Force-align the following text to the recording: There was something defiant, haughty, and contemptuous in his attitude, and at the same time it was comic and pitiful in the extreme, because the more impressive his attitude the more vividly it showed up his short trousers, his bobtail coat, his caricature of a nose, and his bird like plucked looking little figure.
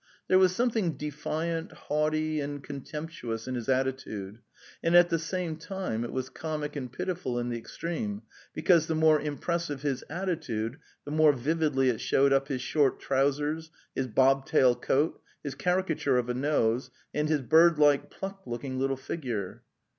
There 0.27 0.39
was 0.39 0.55
something 0.55 0.97
defiant, 0.97 1.73
haughty, 1.73 2.39
and 2.39 2.63
contemptuous 2.63 3.47
in 3.47 3.53
his 3.53 3.69
attitude, 3.69 4.39
and 4.81 4.95
at 4.95 5.09
the 5.09 5.19
same 5.19 5.57
time 5.57 6.03
it 6.03 6.11
was 6.11 6.27
comic 6.31 6.75
and 6.75 6.91
pitiful 6.91 7.37
in 7.37 7.49
the 7.49 7.57
extreme, 7.59 8.23
because 8.51 8.87
the 8.87 8.95
more 8.95 9.21
impressive 9.21 9.83
his 9.83 10.03
attitude 10.09 10.79
the 11.05 11.11
more 11.11 11.33
vividly 11.33 11.89
it 11.89 12.01
showed 12.01 12.33
up 12.33 12.47
his 12.47 12.63
short 12.63 12.99
trousers, 12.99 13.69
his 13.93 14.07
bobtail 14.07 14.73
coat, 14.73 15.21
his 15.43 15.53
caricature 15.53 16.17
of 16.17 16.29
a 16.29 16.33
nose, 16.33 16.89
and 17.13 17.29
his 17.29 17.43
bird 17.43 17.77
like 17.77 18.09
plucked 18.09 18.47
looking 18.47 18.79
little 18.79 18.97
figure. 18.97 19.61